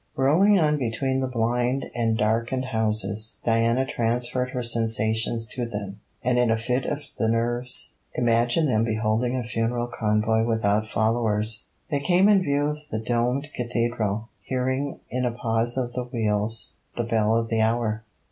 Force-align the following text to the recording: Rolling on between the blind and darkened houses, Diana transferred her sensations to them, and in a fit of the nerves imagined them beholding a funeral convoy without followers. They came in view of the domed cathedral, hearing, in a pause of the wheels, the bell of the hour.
Rolling 0.15 0.57
on 0.57 0.77
between 0.79 1.19
the 1.19 1.27
blind 1.27 1.85
and 1.93 2.17
darkened 2.17 2.65
houses, 2.65 3.37
Diana 3.45 3.85
transferred 3.85 4.49
her 4.49 4.63
sensations 4.63 5.45
to 5.49 5.67
them, 5.67 5.99
and 6.23 6.39
in 6.39 6.49
a 6.49 6.57
fit 6.57 6.85
of 6.85 7.03
the 7.19 7.27
nerves 7.29 7.93
imagined 8.15 8.67
them 8.67 8.83
beholding 8.83 9.35
a 9.37 9.43
funeral 9.43 9.85
convoy 9.85 10.43
without 10.43 10.89
followers. 10.89 11.65
They 11.91 11.99
came 11.99 12.27
in 12.29 12.41
view 12.41 12.65
of 12.69 12.77
the 12.89 12.97
domed 12.97 13.49
cathedral, 13.53 14.29
hearing, 14.41 14.97
in 15.11 15.23
a 15.23 15.31
pause 15.31 15.77
of 15.77 15.93
the 15.93 16.05
wheels, 16.05 16.71
the 16.97 17.03
bell 17.03 17.35
of 17.35 17.49
the 17.49 17.61
hour. 17.61 18.01